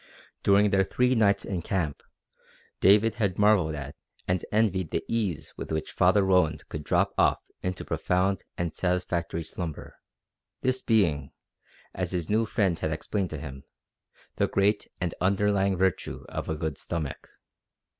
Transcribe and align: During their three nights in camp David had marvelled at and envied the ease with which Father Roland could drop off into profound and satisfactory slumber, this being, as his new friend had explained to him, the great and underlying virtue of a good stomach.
During 0.41 0.71
their 0.71 0.83
three 0.83 1.13
nights 1.13 1.45
in 1.45 1.61
camp 1.61 2.01
David 2.79 3.13
had 3.21 3.37
marvelled 3.37 3.75
at 3.75 3.95
and 4.27 4.43
envied 4.51 4.89
the 4.89 5.03
ease 5.07 5.53
with 5.57 5.71
which 5.71 5.91
Father 5.91 6.23
Roland 6.23 6.67
could 6.69 6.83
drop 6.83 7.13
off 7.19 7.37
into 7.61 7.85
profound 7.85 8.43
and 8.57 8.75
satisfactory 8.75 9.43
slumber, 9.43 9.97
this 10.61 10.81
being, 10.81 11.33
as 11.93 12.13
his 12.13 12.31
new 12.31 12.47
friend 12.47 12.79
had 12.79 12.91
explained 12.91 13.29
to 13.29 13.37
him, 13.37 13.63
the 14.37 14.47
great 14.47 14.87
and 14.99 15.13
underlying 15.21 15.77
virtue 15.77 16.25
of 16.29 16.49
a 16.49 16.55
good 16.57 16.79
stomach. 16.79 17.29